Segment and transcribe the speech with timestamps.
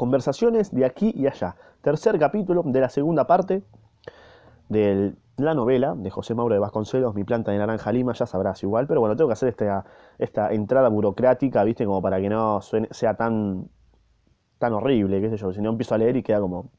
[0.00, 1.56] Conversaciones de aquí y allá.
[1.82, 3.62] Tercer capítulo de la segunda parte
[4.70, 8.62] de la novela de José Mauro de Vasconcelos, Mi planta de naranja lima, ya sabrás
[8.62, 9.84] igual, pero bueno, tengo que hacer esta,
[10.16, 11.84] esta entrada burocrática, ¿viste?
[11.84, 13.68] Como para que no sea tan,
[14.56, 16.70] tan horrible, qué sé yo, si no empiezo a leer y queda como,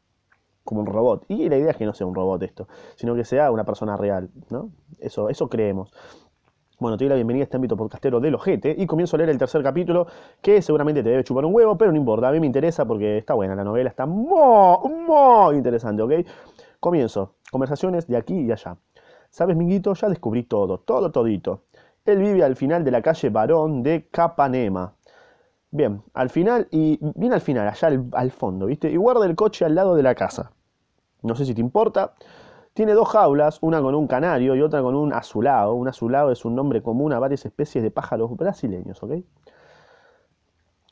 [0.63, 1.25] como un robot.
[1.27, 3.97] Y la idea es que no sea un robot esto, sino que sea una persona
[3.97, 4.71] real, ¿no?
[4.97, 5.93] Eso, eso creemos.
[6.81, 9.29] Bueno, te doy la bienvenida a este ámbito podcastero del ojete y comienzo a leer
[9.29, 10.07] el tercer capítulo
[10.41, 13.19] que seguramente te debe chupar un huevo, pero no importa, a mí me interesa porque
[13.19, 16.11] está buena la novela, está muy, muy interesante, ¿ok?
[16.79, 17.35] Comienzo.
[17.51, 18.77] Conversaciones de aquí y allá.
[19.29, 19.93] ¿Sabes, Minguito?
[19.93, 21.65] Ya descubrí todo, todo, todito.
[22.03, 24.95] Él vive al final de la calle Barón de Capanema.
[25.69, 28.89] Bien, al final, y bien al final, allá al, fondo, ¿viste?
[28.89, 30.51] Y guarda el coche al lado de la casa.
[31.21, 32.15] No sé si te importa.
[32.73, 35.73] Tiene dos jaulas, una con un canario y otra con un azulado.
[35.75, 39.13] Un azulado es un nombre común a varias especies de pájaros brasileños, ¿ok?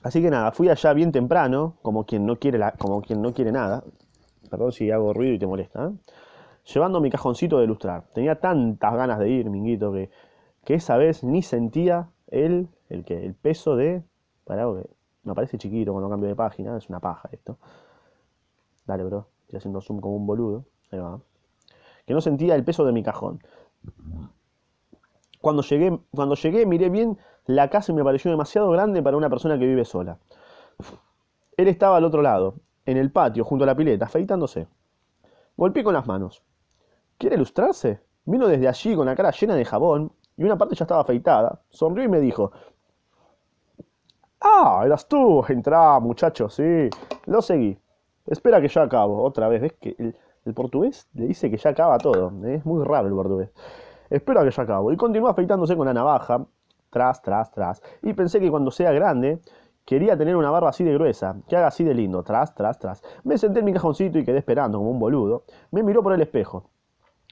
[0.03, 3.51] Así que nada, fui allá bien temprano, como quien no quiere, como quien no quiere
[3.51, 3.83] nada.
[4.49, 5.87] Perdón si hago ruido y te molesta.
[5.87, 5.91] ¿eh?
[6.73, 8.03] Llevando mi cajoncito de ilustrar.
[8.13, 10.09] Tenía tantas ganas de ir, minguito, que,
[10.65, 14.03] que esa vez ni sentía el, el, que, el peso de...
[14.43, 14.89] Para que
[15.23, 17.57] me parece chiquito cuando cambio de página, es una paja esto.
[18.85, 20.65] Dale, bro, estoy haciendo zoom como un boludo.
[20.91, 21.19] Ahí va
[22.09, 23.39] que no sentía el peso de mi cajón.
[25.41, 29.29] Cuando llegué, cuando llegué miré bien la casa y me pareció demasiado grande para una
[29.29, 30.17] persona que vive sola.
[31.55, 32.55] Él estaba al otro lado,
[32.87, 34.65] en el patio, junto a la pileta, afeitándose.
[35.55, 36.41] Golpeé con las manos.
[37.19, 38.01] ¿Quiere ilustrarse?
[38.25, 41.61] Vino desde allí con la cara llena de jabón y una parte ya estaba afeitada.
[41.69, 42.51] Sonrió y me dijo,
[44.41, 45.45] Ah, eras tú.
[45.47, 46.89] Entrá, muchacho, sí.
[47.27, 47.77] Lo seguí.
[48.25, 49.21] Espera que ya acabo.
[49.21, 50.15] Otra vez, ¿ves que el
[50.53, 52.31] portugués le dice que ya acaba todo.
[52.45, 53.51] Es muy raro el portugués.
[54.09, 54.91] Espero que ya acabo.
[54.91, 56.45] Y continuó afeitándose con la navaja,
[56.89, 57.81] tras, tras, tras.
[58.01, 59.39] Y pensé que cuando sea grande,
[59.85, 63.03] quería tener una barba así de gruesa, que haga así de lindo, tras, tras, tras.
[63.23, 65.43] Me senté en mi cajoncito y quedé esperando como un boludo.
[65.71, 66.69] Me miró por el espejo.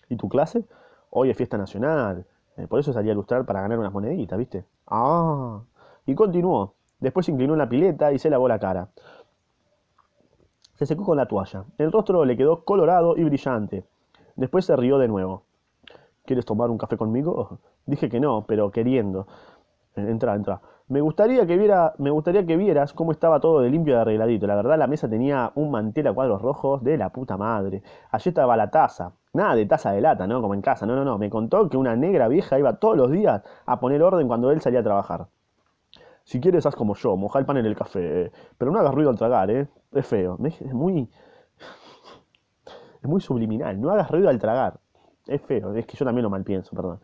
[0.09, 0.65] ¿Y tu clase?
[1.09, 2.25] Hoy es fiesta nacional.
[2.57, 4.65] Eh, por eso salí a ilustrar para ganar unas moneditas, ¿viste?
[4.87, 5.61] Ah.
[6.05, 6.73] Y continuó.
[6.99, 8.89] Después se inclinó en la pileta y se lavó la cara.
[10.77, 11.65] Se secó con la toalla.
[11.79, 13.83] El rostro le quedó colorado y brillante.
[14.35, 15.41] Después se rió de nuevo.
[16.23, 17.57] ¿Quieres tomar un café conmigo?
[17.87, 19.25] Dije que no, pero queriendo.
[19.95, 20.61] Entra, entra.
[20.89, 21.57] Me gustaría que
[21.97, 24.45] me gustaría que vieras cómo estaba todo de limpio y arregladito.
[24.45, 27.81] La verdad, la mesa tenía un mantel a cuadros rojos de la puta madre.
[28.11, 29.13] Allí estaba la taza.
[29.33, 30.41] Nada de taza de lata, ¿no?
[30.41, 30.85] Como en casa.
[30.85, 31.17] No, no, no.
[31.17, 34.61] Me contó que una negra vieja iba todos los días a poner orden cuando él
[34.61, 35.27] salía a trabajar.
[36.27, 38.33] Si quieres, haz como yo, moja el pan en el café.
[38.57, 39.65] Pero no hagas ruido al tragar, ¿eh?
[39.93, 40.37] Es feo.
[40.43, 41.09] Es muy.
[43.01, 43.79] Es muy subliminal.
[43.79, 44.77] No hagas ruido al tragar.
[45.25, 45.73] Es feo.
[45.73, 46.99] Es que yo también lo mal pienso, perdón.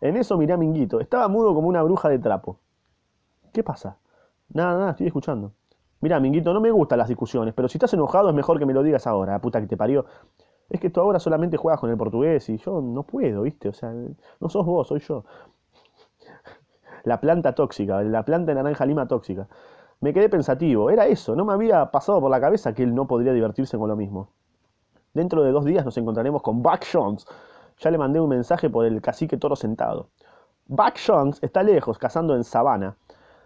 [0.00, 1.00] En eso miré Minguito.
[1.00, 2.60] Estaba mudo como una bruja de trapo.
[3.52, 3.98] ¿Qué pasa?
[4.48, 5.52] Nada, nada, estoy escuchando.
[6.00, 8.72] Mira, Minguito, no me gustan las discusiones, pero si estás enojado es mejor que me
[8.72, 10.06] lo digas ahora, puta que te parió.
[10.70, 13.68] Es que tú ahora solamente juegas con el portugués y yo no puedo, ¿viste?
[13.68, 15.24] O sea, no sos vos, soy yo
[17.04, 19.48] la planta tóxica, la planta de naranja lima tóxica.
[20.00, 23.06] Me quedé pensativo, era eso, no me había pasado por la cabeza que él no
[23.06, 24.28] podría divertirse con lo mismo.
[25.14, 27.26] Dentro de dos días nos encontraremos con Buck Jones.
[27.78, 30.08] Ya le mandé un mensaje por el cacique toro sentado.
[30.66, 32.96] Buck Jones está lejos, cazando en sabana.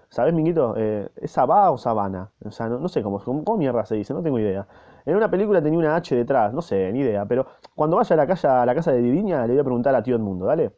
[0.08, 0.74] ¿Sabes, Minguito?
[0.76, 2.30] Eh, ¿Es sabá o sabana?
[2.44, 4.66] O sea, no, sé cómo, cómo, mierda se dice, no tengo idea.
[5.04, 7.26] En una película tenía una H detrás, no sé, ni idea.
[7.26, 9.94] Pero cuando vaya a la, casa, a la casa de Diviña le voy a preguntar
[9.94, 10.72] a tío Mundo, ¿dale?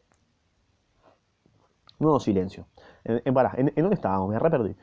[1.98, 2.66] Nuevo silencio.
[3.04, 4.30] En, en, en, dónde estábamos?
[4.30, 4.76] Me re perdí.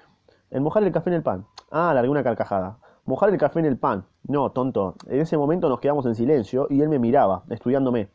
[0.50, 1.46] En mojar el café en el pan.
[1.72, 2.78] Ah, largué una carcajada.
[3.06, 4.06] Mojar el café en el pan.
[4.24, 4.96] No, tonto.
[5.08, 8.09] En ese momento nos quedamos en silencio y él me miraba, estudiándome.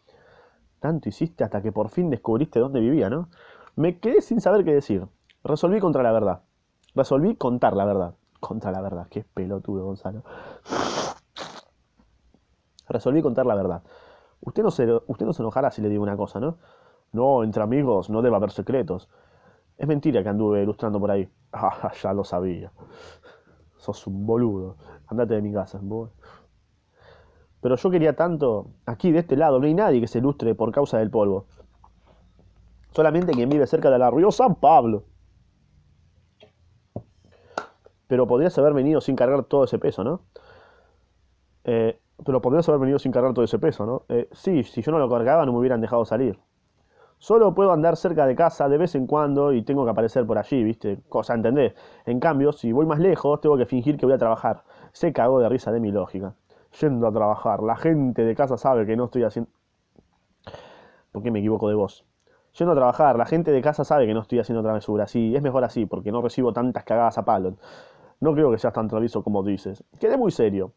[0.80, 3.28] Tanto hiciste hasta que por fin descubriste dónde vivía, ¿no?
[3.76, 5.06] Me quedé sin saber qué decir.
[5.44, 6.40] Resolví contra la verdad.
[6.94, 8.14] Resolví contar la verdad.
[8.40, 9.06] Contra la verdad.
[9.10, 10.24] Qué pelotudo, Gonzalo.
[12.88, 13.82] Resolví contar la verdad.
[14.40, 16.56] Usted no, se, usted no se enojará si le digo una cosa, ¿no?
[17.12, 19.08] No, entre amigos no debe haber secretos.
[19.76, 21.28] Es mentira que anduve ilustrando por ahí.
[21.52, 22.70] Ah, ya lo sabía.
[23.78, 24.76] Sos un boludo.
[25.08, 25.80] Andate de mi casa.
[27.60, 28.68] Pero yo quería tanto.
[28.86, 31.46] Aquí, de este lado, no hay nadie que se ilustre por causa del polvo.
[32.92, 35.04] Solamente quien vive cerca de la río San Pablo.
[38.06, 40.20] Pero podrías haber venido sin cargar todo ese peso, ¿no?
[41.64, 44.04] Eh, pero podrías haber venido sin cargar todo ese peso, ¿no?
[44.08, 46.38] Eh, sí, si yo no lo cargaba no me hubieran dejado salir.
[47.20, 50.38] Solo puedo andar cerca de casa de vez en cuando y tengo que aparecer por
[50.38, 51.02] allí, ¿viste?
[51.10, 51.74] Cosa, ¿entendés?
[52.06, 54.64] En cambio, si voy más lejos, tengo que fingir que voy a trabajar.
[54.92, 56.32] Se cagó de risa de mi lógica.
[56.80, 59.50] Yendo a trabajar, la gente de casa sabe que no estoy haciendo...
[61.12, 62.06] ¿Por qué me equivoco de voz?
[62.58, 65.06] Yendo a trabajar, la gente de casa sabe que no estoy haciendo travesura.
[65.06, 67.56] Sí, es mejor así, porque no recibo tantas cagadas a palo.
[68.20, 69.84] No creo que seas tan travieso como dices.
[70.00, 70.72] Quedé muy serio.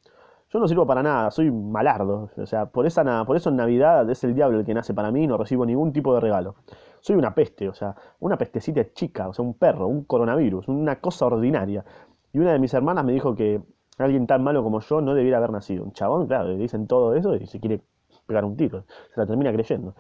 [0.53, 2.29] Yo no sirvo para nada, soy malardo.
[2.37, 5.09] O sea, por, esa, por eso en Navidad es el diablo el que nace para
[5.11, 6.53] mí y no recibo ningún tipo de regalo.
[7.01, 11.01] Soy una peste, o sea, una pestecita chica, o sea, un perro, un coronavirus, una
[11.01, 11.83] cosa ordinaria.
[12.31, 13.63] Y una de mis hermanas me dijo que
[13.97, 15.85] alguien tan malo como yo no debiera haber nacido.
[15.85, 17.81] Un chabón, claro, le dicen todo eso y se quiere
[18.27, 18.85] pegar un tiro.
[19.15, 19.95] Se la termina creyendo.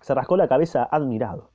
[0.00, 1.50] Se rascó la cabeza admirado.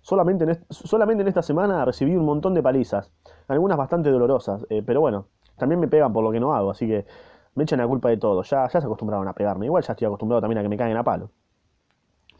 [0.00, 3.12] Solamente en, solamente en esta semana recibí un montón de palizas,
[3.46, 6.86] algunas bastante dolorosas, eh, pero bueno, también me pegan por lo que no hago, así
[6.86, 7.06] que
[7.54, 8.42] me echan la culpa de todo.
[8.42, 9.66] Ya, ya se acostumbraron a pegarme.
[9.66, 11.30] Igual ya estoy acostumbrado también a que me caigan a palo.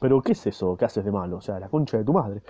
[0.01, 1.37] Pero ¿qué es eso que haces de malo?
[1.37, 2.43] O sea, la concha de tu madre.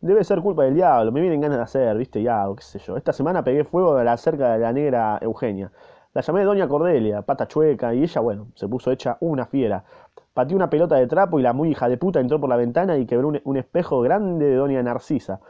[0.00, 2.78] Debe ser culpa del diablo, me vienen ganas de hacer, viste, ya, o qué sé
[2.78, 2.96] yo.
[2.96, 5.72] Esta semana pegué fuego de la cerca de la negra Eugenia.
[6.14, 9.84] La llamé Doña Cordelia, pata chueca, y ella, bueno, se puso hecha una fiera.
[10.32, 12.96] Pateó una pelota de trapo y la muy hija de puta entró por la ventana
[12.96, 15.40] y quebró un, un espejo grande de Doña Narcisa.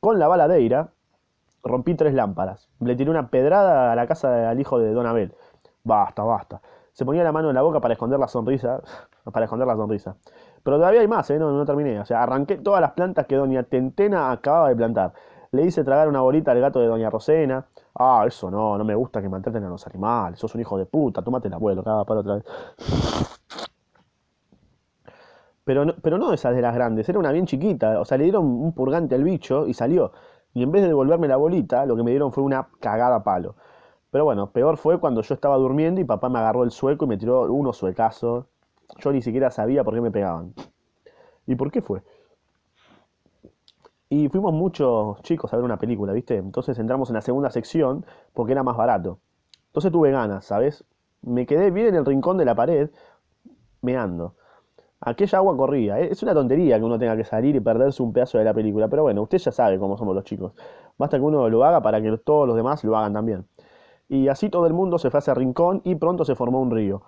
[0.00, 0.90] Con la baladeira,
[1.62, 2.68] rompí tres lámparas.
[2.80, 5.34] Le tiré una pedrada a la casa del hijo de Don Abel.
[5.84, 6.60] Basta, basta.
[6.92, 8.80] Se ponía la mano en la boca para esconder la sonrisa.
[9.32, 10.16] Para esconder la sonrisa.
[10.62, 11.38] Pero todavía hay más, ¿eh?
[11.38, 12.00] No, no terminé.
[12.00, 15.12] O sea, arranqué todas las plantas que Doña Tentena acababa de plantar.
[15.50, 17.66] Le hice tragar una bolita al gato de Doña Rosena.
[17.94, 20.38] Ah, eso no, no me gusta que maltraten a los animales.
[20.38, 22.44] Sos un hijo de puta, tómate el abuelo, cada para otra vez.
[25.64, 28.00] Pero no, pero no esas de las grandes, era una bien chiquita.
[28.00, 30.12] O sea, le dieron un purgante al bicho y salió.
[30.58, 33.54] Y en vez de devolverme la bolita, lo que me dieron fue una cagada palo.
[34.10, 37.08] Pero bueno, peor fue cuando yo estaba durmiendo y papá me agarró el sueco y
[37.08, 38.46] me tiró unos suecazos.
[38.98, 40.54] Yo ni siquiera sabía por qué me pegaban.
[41.46, 42.02] ¿Y por qué fue?
[44.08, 46.34] Y fuimos muchos chicos a ver una película, ¿viste?
[46.34, 49.20] Entonces entramos en la segunda sección porque era más barato.
[49.68, 50.84] Entonces tuve ganas, ¿sabes?
[51.22, 52.90] Me quedé bien en el rincón de la pared,
[53.80, 54.34] meando.
[55.00, 56.00] Aquella agua corría.
[56.00, 58.88] Es una tontería que uno tenga que salir y perderse un pedazo de la película,
[58.88, 60.52] pero bueno, usted ya sabe cómo somos los chicos.
[60.96, 63.46] Basta que uno lo haga para que todos los demás lo hagan también.
[64.08, 67.02] Y así todo el mundo se fue hacia rincón y pronto se formó un río.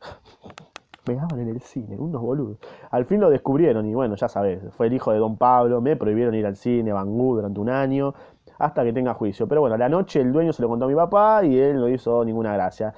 [1.06, 2.58] Me daban en el cine, unos boludos.
[2.90, 5.96] Al fin lo descubrieron y bueno, ya sabes, fue el hijo de don Pablo, me
[5.96, 8.14] prohibieron ir al cine, Bangú, durante un año,
[8.58, 9.48] hasta que tenga juicio.
[9.48, 11.88] Pero bueno, la noche el dueño se lo contó a mi papá y él no
[11.88, 12.92] hizo ninguna gracia.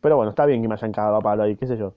[0.00, 1.94] Pero bueno, está bien que me hayan cagado a Pablo ahí, qué sé yo.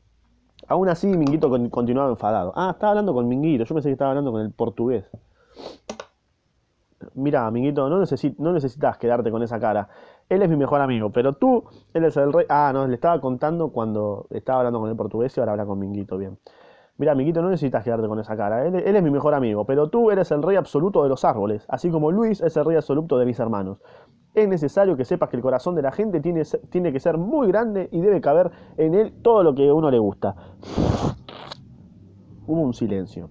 [0.67, 2.53] Aún así, Minguito continuaba enfadado.
[2.55, 3.63] Ah, estaba hablando con Minguito.
[3.63, 5.05] Yo pensé que estaba hablando con el portugués.
[7.13, 9.87] Mira, Minguito, no, necesitas quedarte con esa cara.
[10.29, 11.63] Él es mi mejor amigo, pero tú,
[11.93, 12.45] él es el rey.
[12.49, 15.79] Ah, no, le estaba contando cuando estaba hablando con el portugués y ahora habla con
[15.79, 16.37] Minguito, bien.
[16.97, 18.65] Mira, Minguito, no necesitas quedarte con esa cara.
[18.65, 21.91] Él, es mi mejor amigo, pero tú eres el rey absoluto de los árboles, así
[21.91, 23.79] como Luis es el rey absoluto de mis hermanos
[24.41, 27.47] es necesario que sepas que el corazón de la gente tiene, tiene que ser muy
[27.47, 30.35] grande y debe caber en él todo lo que a uno le gusta.
[32.45, 33.29] Hubo un silencio.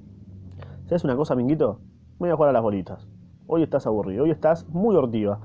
[0.86, 1.80] ¿Sabes una cosa, Minguito?
[2.18, 3.06] Voy a jugar a las bolitas.
[3.46, 5.40] Hoy estás aburrido, hoy estás muy hortiva.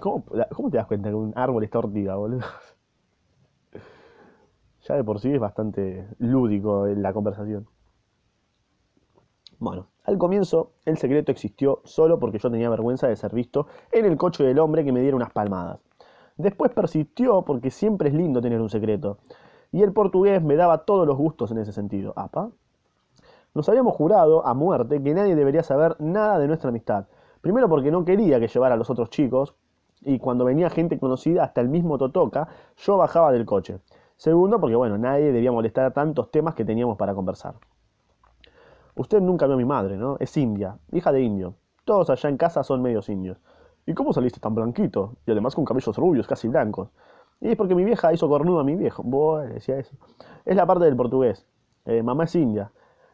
[0.00, 0.24] ¿Cómo,
[0.70, 2.44] te das cuenta que un árbol está hortiva, boludo?
[4.90, 7.68] Ya de por sí es bastante lúdico en la conversación.
[9.60, 14.04] Bueno, al comienzo el secreto existió solo porque yo tenía vergüenza de ser visto en
[14.04, 15.78] el coche del hombre que me diera unas palmadas.
[16.38, 19.18] Después persistió porque siempre es lindo tener un secreto.
[19.70, 22.12] Y el portugués me daba todos los gustos en ese sentido.
[22.16, 22.50] ¿Apa?
[23.54, 27.06] Nos habíamos jurado a muerte que nadie debería saber nada de nuestra amistad.
[27.42, 29.54] Primero porque no quería que llevara a los otros chicos,
[30.00, 33.78] y cuando venía gente conocida, hasta el mismo Totoca, yo bajaba del coche.
[34.20, 37.54] Segundo porque, bueno, nadie debía molestar a tantos temas que teníamos para conversar.
[38.94, 40.18] Usted nunca vio a mi madre, ¿no?
[40.20, 41.54] Es india, hija de indio.
[41.86, 43.38] Todos allá en casa son medios indios.
[43.86, 45.14] ¿Y cómo saliste tan blanquito?
[45.24, 46.90] Y además con cabellos rubios, casi blancos.
[47.40, 49.02] Y es porque mi vieja hizo cornudo a mi viejo.
[49.02, 49.96] Bueno, decía eso.
[50.44, 51.46] Es la parte del portugués.
[51.86, 52.72] Eh, mamá es india.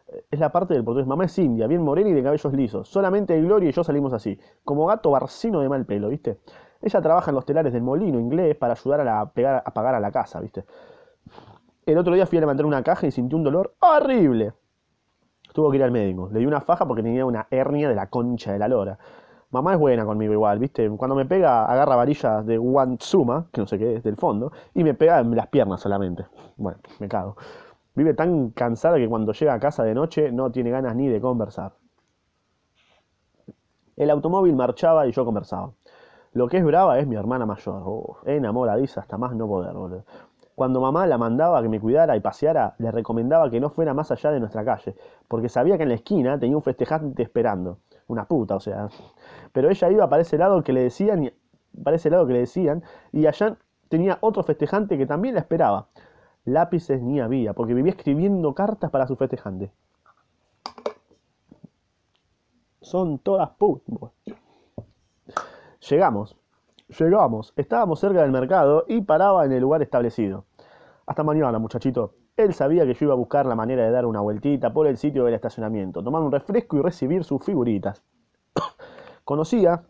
[0.08, 1.06] Eh, es la parte del portugués.
[1.06, 2.88] Mamá es india, bien morena y de cabellos lisos.
[2.88, 4.40] Solamente Gloria y yo salimos así.
[4.64, 6.40] Como gato barcino de mal pelo, ¿viste?
[6.82, 10.10] Ella trabaja en los telares del molino inglés para ayudar a, a pagar a la
[10.10, 10.64] casa, ¿viste?
[11.86, 14.54] El otro día fui a levantar una caja y sentí un dolor horrible.
[15.54, 16.28] Tuvo que ir al médico.
[16.32, 18.98] Le di una faja porque tenía una hernia de la concha de la lora.
[19.50, 20.90] Mamá es buena conmigo igual, ¿viste?
[20.90, 24.82] Cuando me pega, agarra varillas de Wansuma, que no sé qué es, del fondo, y
[24.82, 26.26] me pega en las piernas solamente.
[26.56, 27.36] Bueno, me cago.
[27.94, 31.20] Vive tan cansada que cuando llega a casa de noche no tiene ganas ni de
[31.20, 31.74] conversar.
[33.94, 35.70] El automóvil marchaba y yo conversaba.
[36.32, 37.82] Lo que es brava es mi hermana mayor.
[37.86, 40.04] Oh, enamoradiza hasta más no poder, boludo.
[40.56, 44.10] Cuando mamá la mandaba que me cuidara y paseara, le recomendaba que no fuera más
[44.10, 44.96] allá de nuestra calle,
[45.28, 47.80] porque sabía que en la esquina tenía un festejante esperando.
[48.06, 48.88] Una puta, o sea.
[49.52, 51.32] Pero ella iba para ese lado que le decían, y,
[51.84, 52.82] para ese lado que le decían,
[53.12, 53.58] y allá
[53.90, 55.88] tenía otro festejante que también la esperaba.
[56.46, 59.70] Lápices ni había, porque vivía escribiendo cartas para su festejante.
[62.80, 63.82] Son todas put.
[65.90, 66.34] Llegamos.
[66.88, 67.52] Llegamos.
[67.56, 70.44] Estábamos cerca del mercado y paraba en el lugar establecido.
[71.06, 72.14] Hasta mañana, muchachito.
[72.36, 74.96] Él sabía que yo iba a buscar la manera de dar una vueltita por el
[74.96, 78.04] sitio del estacionamiento, tomar un refresco y recibir sus figuritas.
[79.24, 79.82] Conocía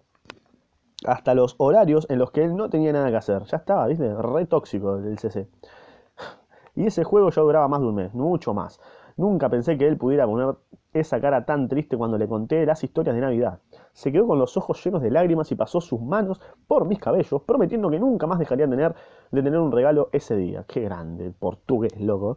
[1.07, 3.43] hasta los horarios en los que él no tenía nada que hacer.
[3.45, 4.15] Ya estaba, ¿viste?
[4.15, 5.49] Re tóxico el CC.
[6.75, 8.81] Y ese juego ya duraba más de un mes, mucho más.
[9.17, 10.57] Nunca pensé que él pudiera poner
[10.93, 13.61] esa cara tan triste cuando le conté las historias de Navidad.
[13.93, 17.43] Se quedó con los ojos llenos de lágrimas y pasó sus manos por mis cabellos,
[17.43, 18.95] prometiendo que nunca más dejaría de tener,
[19.31, 20.65] de tener un regalo ese día.
[20.69, 22.37] Qué grande, portugués, loco.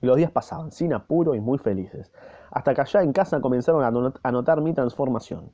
[0.00, 2.12] Los días pasaban, sin apuro y muy felices,
[2.50, 3.82] hasta que allá en casa comenzaron
[4.22, 5.52] a notar mi transformación.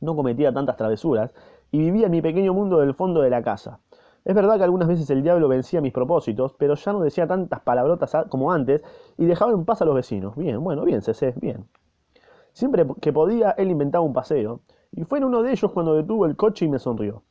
[0.00, 1.32] No cometía tantas travesuras
[1.70, 3.80] y vivía en mi pequeño mundo del fondo de la casa.
[4.24, 7.60] Es verdad que algunas veces el diablo vencía mis propósitos, pero ya no decía tantas
[7.60, 8.80] palabrotas como antes
[9.18, 10.34] y dejaba en paz a los vecinos.
[10.36, 11.68] Bien, bueno, bien, Cece, bien.
[12.52, 14.60] Siempre que podía, él inventaba un paseo,
[14.92, 17.22] y fue en uno de ellos cuando detuvo el coche y me sonrió.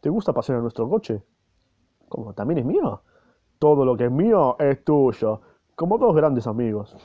[0.00, 1.22] ¿Te gusta pasear en nuestro coche?
[2.08, 2.32] ¿Cómo?
[2.32, 3.02] ¿También es mío?
[3.58, 5.40] Todo lo que es mío es tuyo,
[5.74, 6.96] como dos grandes amigos.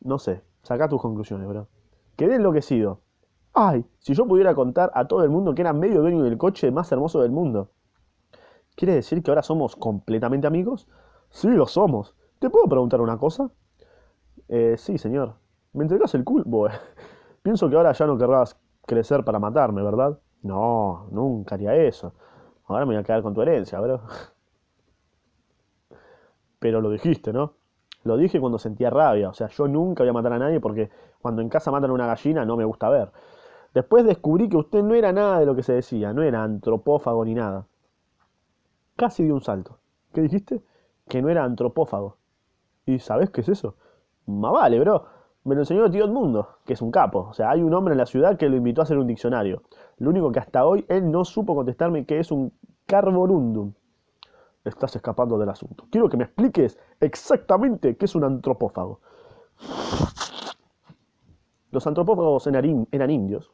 [0.00, 1.66] No sé, saca tus conclusiones, bro.
[2.16, 3.00] Quedé enloquecido.
[3.54, 6.70] Ay, si yo pudiera contar a todo el mundo que era medio dueño del coche
[6.70, 7.70] más hermoso del mundo.
[8.76, 10.88] ¿Quiere decir que ahora somos completamente amigos?
[11.30, 12.14] Sí, lo somos.
[12.38, 13.50] ¿Te puedo preguntar una cosa?
[14.48, 15.34] Eh, sí, señor.
[15.72, 16.68] ¿Me entregas el culpo?
[17.42, 18.56] Pienso que ahora ya no querrás
[18.86, 20.18] crecer para matarme, ¿verdad?
[20.42, 22.14] No, nunca haría eso.
[22.66, 24.00] Ahora me voy a quedar con tu herencia, bro.
[26.58, 27.54] Pero lo dijiste, ¿no?
[28.04, 29.28] Lo dije cuando sentía rabia.
[29.30, 31.94] O sea, yo nunca voy a matar a nadie porque cuando en casa matan a
[31.94, 33.10] una gallina no me gusta ver.
[33.74, 37.24] Después descubrí que usted no era nada de lo que se decía, no era antropófago
[37.24, 37.66] ni nada.
[38.94, 39.78] Casi di un salto.
[40.12, 40.62] ¿Qué dijiste?
[41.08, 42.16] Que no era antropófago.
[42.86, 43.74] ¿Y sabes qué es eso?
[44.26, 45.06] Más vale, bro.
[45.42, 47.26] Me lo enseñó tío Edmundo, que es un capo.
[47.30, 49.62] O sea, hay un hombre en la ciudad que lo invitó a hacer un diccionario.
[49.98, 52.52] Lo único que hasta hoy él no supo contestarme que es un
[52.86, 53.72] carborundum.
[54.64, 55.86] Estás escapando del asunto.
[55.90, 59.00] Quiero que me expliques exactamente qué es un antropófago.
[61.72, 63.50] Los antropófagos eran indios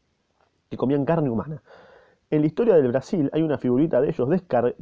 [0.71, 1.63] que comían carne humana.
[2.31, 4.77] En la historia del Brasil hay una figurita de ellos descar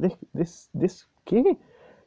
[1.25, 1.57] ¿qué?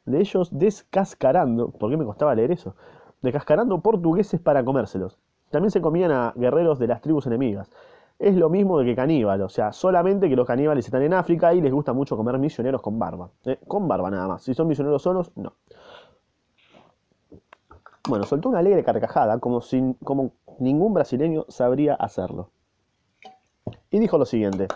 [0.05, 2.75] De ellos descascarando, ¿por qué me costaba leer eso?
[3.21, 5.19] Descascarando portugueses para comérselos.
[5.51, 7.69] También se comían a guerreros de las tribus enemigas.
[8.19, 11.61] Es lo mismo que caníbal, o sea, solamente que los caníbales están en África y
[11.61, 13.29] les gusta mucho comer misioneros con barba.
[13.45, 13.59] ¿eh?
[13.67, 14.43] Con barba nada más.
[14.43, 15.53] Si son misioneros solos, no.
[18.07, 22.52] Bueno, soltó una alegre carcajada, como, sin, como ningún brasileño sabría hacerlo.
[23.89, 24.67] Y dijo lo siguiente,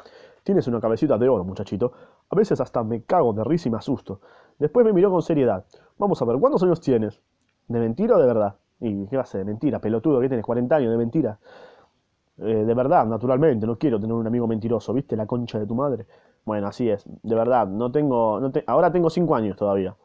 [0.43, 1.91] tienes una cabecita de oro, muchachito.
[2.29, 4.21] A veces hasta me cago de risa y me asusto.
[4.59, 5.65] Después me miró con seriedad.
[5.97, 7.21] Vamos a ver, ¿cuántos años tienes?
[7.67, 8.55] ¿De mentira o de verdad?
[8.79, 9.39] ¿Y qué va a ser?
[9.39, 9.79] ¿De mentira?
[9.79, 10.45] Pelotudo, ¿qué tienes?
[10.45, 11.39] ¿40 años de mentira?
[12.39, 15.15] Eh, de verdad, naturalmente, no quiero tener un amigo mentiroso, ¿viste?
[15.15, 16.05] La concha de tu madre.
[16.45, 19.95] Bueno, así es, de verdad, no tengo, ahora tengo 5 años todavía.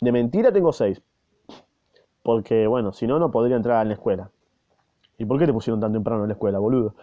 [0.00, 1.00] De mentira tengo 6.
[2.22, 4.30] Porque, bueno, si no, no podría entrar en la escuela.
[5.16, 6.94] ¿Y por qué te pusieron tan temprano en la escuela, boludo?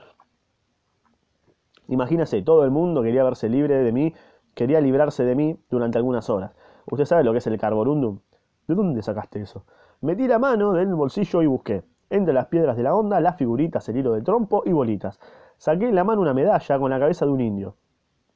[1.88, 4.14] Imagínese, todo el mundo quería verse libre de mí,
[4.54, 6.52] quería librarse de mí durante algunas horas.
[6.90, 8.20] ¿Usted sabe lo que es el carborundum?
[8.68, 9.66] ¿De dónde sacaste eso?
[10.02, 11.84] Metí la mano del bolsillo y busqué.
[12.10, 15.20] Entre las piedras de la onda, las figuritas, el hilo de trompo y bolitas.
[15.58, 17.76] Saqué en la mano una medalla con la cabeza de un indio.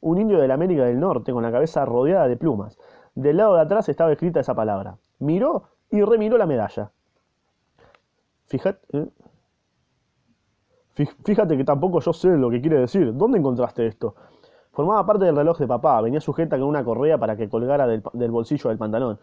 [0.01, 2.77] Un indio de la América del Norte con la cabeza rodeada de plumas.
[3.15, 4.98] Del lado de atrás estaba escrita esa palabra.
[5.20, 6.91] Miró y remiró la medalla.
[8.48, 9.08] Fíjate, ¿eh?
[10.93, 13.15] Fíjate que tampoco yo sé lo que quiere decir.
[13.15, 14.15] ¿Dónde encontraste esto?
[14.72, 18.31] Formaba parte del reloj de papá, venía sujeta con una correa para que colgara del,
[18.31, 19.19] bolsillo del pantalón.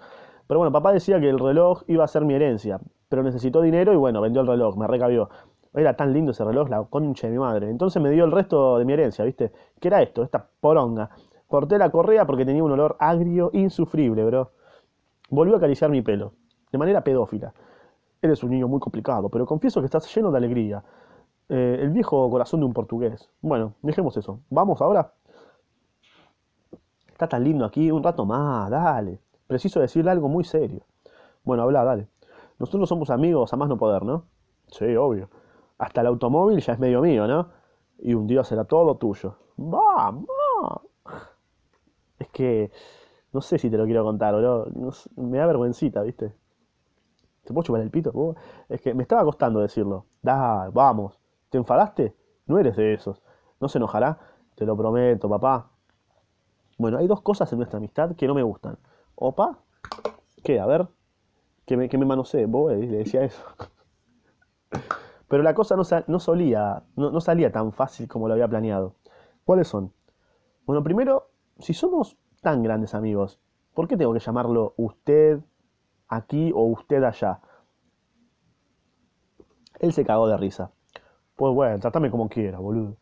[0.46, 3.92] Pero bueno, papá decía que el reloj iba a ser mi herencia, pero necesitó dinero
[3.92, 5.30] y bueno, vendió el reloj, me recabió.
[5.74, 7.70] Era tan lindo ese reloj, la concha de mi madre.
[7.70, 9.52] Entonces me dio el resto de mi herencia, ¿viste?
[9.80, 10.22] ¿Qué era esto?
[10.22, 11.10] Esta poronga.
[11.46, 14.50] Corté la correa porque tenía un olor agrio insufrible, bro.
[15.30, 16.32] Volvió a acariciar mi pelo,
[16.72, 17.52] de manera pedófila.
[18.20, 20.82] Eres un niño muy complicado, pero confieso que estás lleno de alegría.
[21.48, 23.30] Eh, el viejo corazón de un portugués.
[23.40, 24.40] Bueno, dejemos eso.
[24.50, 25.12] ¿Vamos ahora?
[27.08, 29.20] Está tan lindo aquí, un rato más, dale.
[29.46, 30.82] Preciso decirle algo muy serio.
[31.44, 32.08] Bueno, habla, dale.
[32.58, 34.24] Nosotros somos amigos a más no poder, ¿no?
[34.68, 35.30] Sí, obvio.
[35.78, 37.48] Hasta el automóvil ya es medio mío, ¿no?
[37.98, 39.36] Y un día será todo tuyo.
[39.56, 40.26] ¡Vamos!
[42.18, 42.70] Es que
[43.32, 44.66] no sé si te lo quiero contar, bro.
[45.16, 46.34] me da vergüencita, ¿viste?
[47.44, 48.34] ¿Te puedo chupar el pito?
[48.68, 50.06] Es que me estaba costando decirlo.
[50.22, 51.18] Da, vamos.
[51.56, 52.14] ¿Te enfadaste?
[52.44, 53.22] No eres de esos.
[53.62, 54.18] ¿No se enojará?
[54.56, 55.70] Te lo prometo, papá.
[56.76, 58.76] Bueno, hay dos cosas en nuestra amistad que no me gustan.
[59.14, 59.60] Opa,
[60.44, 60.60] ¿qué?
[60.60, 60.86] A ver.
[61.64, 63.42] que me, que me manosee, vos le decía eso.
[65.28, 68.96] Pero la cosa no, no solía, no, no salía tan fácil como lo había planeado.
[69.46, 69.94] ¿Cuáles son?
[70.66, 73.40] Bueno, primero, si somos tan grandes amigos,
[73.72, 75.40] ¿por qué tengo que llamarlo usted
[76.06, 77.40] aquí o usted allá?
[79.80, 80.75] Él se cagó de risa.
[81.36, 82.96] Pues bueno, tratame como quiera, boludo.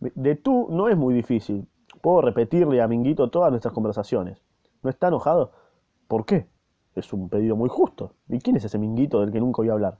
[0.00, 1.66] De tú no es muy difícil.
[2.00, 4.40] Puedo repetirle a Minguito todas nuestras conversaciones.
[4.82, 5.50] ¿No está enojado?
[6.06, 6.46] ¿Por qué?
[6.94, 8.12] Es un pedido muy justo.
[8.28, 9.98] ¿Y quién es ese Minguito del que nunca oí hablar?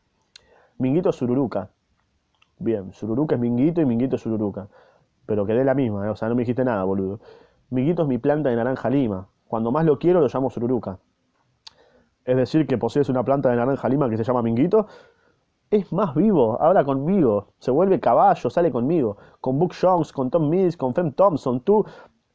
[0.79, 1.71] Minguito es Sururuca.
[2.59, 4.69] Bien, Sururuca es Minguito y Minguito es Sururuca.
[5.27, 6.11] Pero quedé la misma, ¿eh?
[6.11, 7.21] o sea, no me dijiste nada, boludo.
[7.71, 9.29] Minguito es mi planta de naranja lima.
[9.49, 10.99] Cuando más lo quiero lo llamo Sururuca.
[12.25, 14.87] Es decir, que posees una planta de naranja lima que se llama Minguito.
[15.71, 19.17] Es más vivo, habla conmigo, se vuelve caballo, sale conmigo.
[19.41, 21.61] Con Book Jones, con Tom Mills, con Fem Thompson.
[21.61, 21.85] ¿Tú,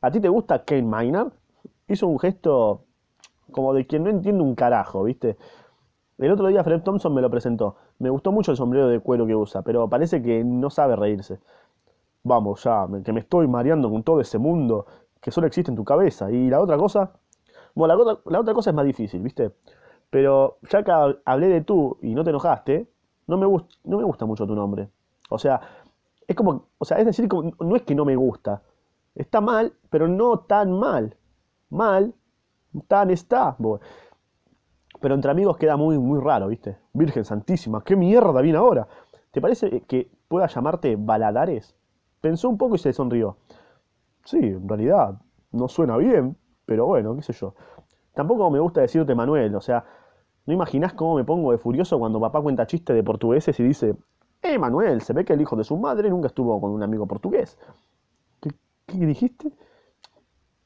[0.01, 1.27] a ti te gusta Kane Miner?
[1.87, 2.83] Hizo un gesto
[3.51, 5.37] como de quien no entiende un carajo, ¿viste?
[6.17, 7.77] El otro día Fred Thompson me lo presentó.
[7.99, 11.39] Me gustó mucho el sombrero de cuero que usa, pero parece que no sabe reírse.
[12.23, 14.85] Vamos, ya, que me estoy mareando con todo ese mundo
[15.21, 16.31] que solo existe en tu cabeza.
[16.31, 17.13] Y la otra cosa,
[17.75, 19.51] bueno, la, otra, la otra cosa es más difícil, ¿viste?
[20.09, 20.91] Pero ya que
[21.25, 22.87] hablé de tú y no te enojaste,
[23.37, 24.89] no me, no me gusta mucho tu nombre.
[25.29, 25.61] O sea,
[26.27, 27.27] es como, o sea, es decir,
[27.59, 28.61] no es que no me gusta.
[29.15, 31.17] Está mal, pero no tan mal.
[31.69, 32.13] Mal
[32.87, 33.57] Tan está.
[34.99, 36.77] Pero entre amigos queda muy, muy raro, ¿viste?
[36.93, 38.87] Virgen Santísima, ¿qué mierda viene ahora?
[39.31, 41.75] ¿Te parece que pueda llamarte Baladares?
[42.21, 43.37] Pensó un poco y se sonrió.
[44.25, 45.19] Sí, en realidad,
[45.51, 47.55] no suena bien, pero bueno, qué sé yo.
[48.13, 49.83] Tampoco me gusta decirte Manuel, o sea,
[50.45, 53.95] ¿no imaginás cómo me pongo de furioso cuando papá cuenta chistes de portugueses y dice,
[54.41, 57.05] eh, Manuel, se ve que el hijo de su madre nunca estuvo con un amigo
[57.07, 57.57] portugués?
[58.39, 58.51] ¿Qué,
[58.87, 59.51] qué dijiste?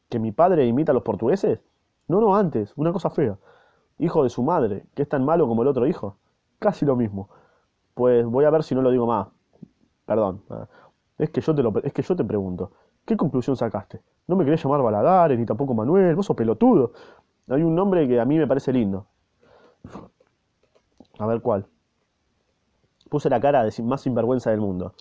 [0.09, 1.59] ¿Que mi padre imita a los portugueses?
[2.07, 3.37] No, no, antes, una cosa fea.
[3.97, 6.17] Hijo de su madre, que es tan malo como el otro hijo.
[6.59, 7.29] Casi lo mismo.
[7.93, 9.27] Pues voy a ver si no lo digo más.
[10.05, 10.41] Perdón.
[11.17, 12.71] Es que yo te, lo, es que yo te pregunto.
[13.05, 14.01] ¿Qué conclusión sacaste?
[14.27, 16.93] No me querés llamar Baladares, ni tampoco Manuel, vos sos pelotudo.
[17.49, 19.07] Hay un nombre que a mí me parece lindo.
[21.19, 21.67] A ver cuál.
[23.09, 24.93] Puse la cara de más sinvergüenza del mundo.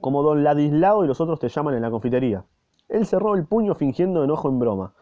[0.00, 2.44] Como don Ladislao y los otros te llaman en la confitería.
[2.88, 4.94] Él cerró el puño fingiendo enojo en broma.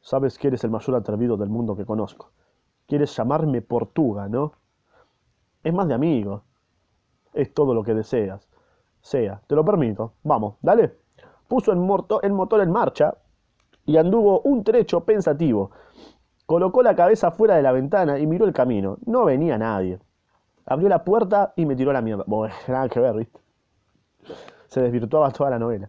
[0.00, 2.30] Sabes que eres el mayor atrevido del mundo que conozco.
[2.86, 4.52] Quieres llamarme Portuga, ¿no?
[5.62, 6.42] Es más de amigo.
[7.32, 8.48] Es todo lo que deseas.
[9.00, 10.12] Sea, te lo permito.
[10.22, 10.98] Vamos, dale.
[11.48, 11.78] Puso el,
[12.22, 13.16] el motor en marcha
[13.86, 15.70] y anduvo un trecho pensativo.
[16.46, 18.98] Colocó la cabeza fuera de la ventana y miró el camino.
[19.06, 19.98] No venía nadie.
[20.66, 22.24] Abrió la puerta y me tiró la mierda.
[22.26, 23.40] Bueno, nada que ver, ¿viste?
[24.68, 25.88] Se desvirtuaba toda la novela.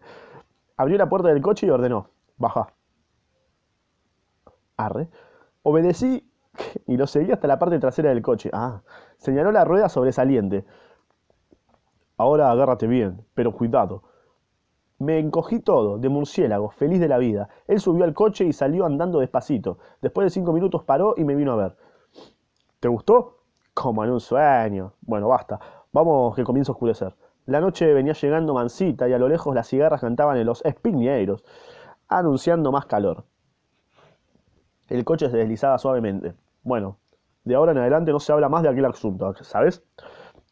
[0.77, 2.67] Abrió la puerta del coche y ordenó, baja.
[4.77, 5.09] Arre.
[5.63, 6.29] Obedecí
[6.87, 8.49] y lo seguí hasta la parte trasera del coche.
[8.53, 8.81] Ah,
[9.17, 10.65] señaló la rueda sobresaliente.
[12.17, 14.03] Ahora agárrate bien, pero cuidado.
[14.97, 17.49] Me encogí todo, de murciélago, feliz de la vida.
[17.67, 19.77] Él subió al coche y salió andando despacito.
[20.01, 21.77] Después de cinco minutos paró y me vino a ver.
[22.79, 23.39] ¿Te gustó?
[23.73, 24.93] Como en un sueño.
[25.01, 25.60] Bueno, basta.
[25.91, 27.13] Vamos que comienza a oscurecer.
[27.45, 31.43] La noche venía llegando mansita y a lo lejos las cigarras cantaban en los espiñeiros,
[32.08, 33.25] anunciando más calor.
[34.88, 36.34] El coche se deslizaba suavemente.
[36.63, 36.97] Bueno,
[37.43, 39.84] de ahora en adelante no se habla más de aquel asunto, ¿sabes?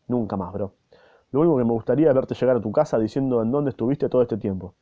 [0.08, 0.73] Nunca más, bro.
[1.33, 4.07] Lo único que me gustaría es verte llegar a tu casa diciendo en dónde estuviste
[4.07, 4.75] todo este tiempo.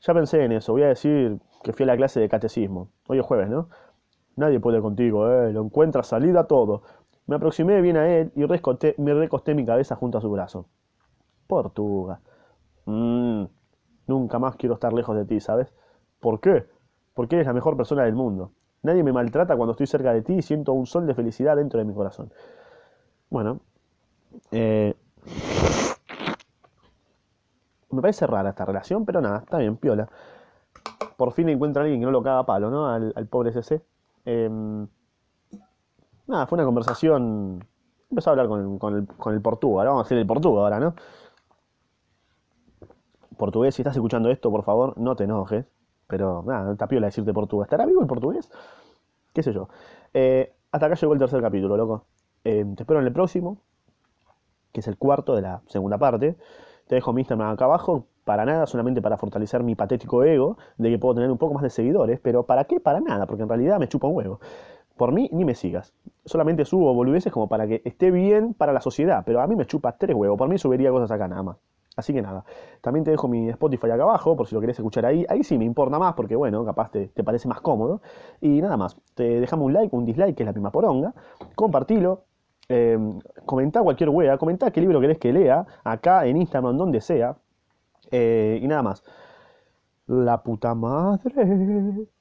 [0.00, 2.88] Ya pensé en eso, voy a decir que fui a la clase de catecismo.
[3.06, 3.68] Hoy es jueves, ¿no?
[4.36, 5.52] Nadie puede contigo, ¿eh?
[5.52, 6.82] Lo encuentra salida todo.
[7.26, 8.40] Me aproximé bien a él y
[8.98, 10.66] me recosté mi cabeza junto a su brazo.
[11.46, 12.20] Portuga.
[12.86, 13.44] Mm,
[14.06, 15.72] nunca más quiero estar lejos de ti, ¿sabes?
[16.18, 16.64] ¿Por qué?
[17.12, 18.52] Porque eres la mejor persona del mundo.
[18.82, 21.78] Nadie me maltrata cuando estoy cerca de ti y siento un sol de felicidad dentro
[21.78, 22.32] de mi corazón.
[23.28, 23.60] Bueno,
[24.50, 24.94] eh,
[27.90, 30.08] me parece rara esta relación, pero nada, está bien, piola.
[31.16, 32.88] Por fin encuentra a alguien que no lo caga palo, ¿no?
[32.88, 33.82] Al, pobre CC.
[34.24, 34.86] Em,
[36.26, 37.64] nada, fue una conversación.
[38.10, 40.62] Empezó a hablar con el, con el, con el Portuga, vamos a decir el Portuga
[40.62, 40.94] ahora, ¿no?
[43.34, 45.66] portugués, si estás escuchando esto, por favor, no te enojes.
[46.06, 47.66] Pero nada, no piola decirte portugués.
[47.66, 48.50] ¿Estará vivo el portugués?
[49.32, 49.68] ¿Qué sé yo?
[50.12, 52.06] Eh, hasta acá llegó el tercer capítulo, loco.
[52.44, 53.58] Eh, te espero en el próximo,
[54.74, 56.36] que es el cuarto de la segunda parte.
[56.88, 58.06] Te dejo mi Instagram acá abajo.
[58.24, 61.62] Para nada, solamente para fortalecer mi patético ego de que puedo tener un poco más
[61.62, 62.18] de seguidores.
[62.20, 62.80] Pero ¿para qué?
[62.80, 64.40] Para nada, porque en realidad me chupa un huevo.
[64.96, 65.94] Por mí, ni me sigas.
[66.24, 69.22] Solamente subo boludeces como para que esté bien para la sociedad.
[69.24, 70.36] Pero a mí me chupa tres huevos.
[70.36, 71.56] Por mí subiría cosas acá nada más.
[71.96, 72.44] Así que nada,
[72.80, 75.24] también te dejo mi Spotify acá abajo, por si lo querés escuchar ahí.
[75.28, 78.00] Ahí sí me importa más, porque bueno, capaz te, te parece más cómodo.
[78.40, 81.14] Y nada más, te dejamos un like, un dislike, que es la misma poronga.
[81.54, 82.24] Compartilo,
[82.68, 82.98] eh,
[83.82, 87.36] cualquier wea, comentá qué libro querés que lea, acá en Instagram, donde sea.
[88.10, 89.02] Eh, y nada más.
[90.06, 92.06] La puta madre.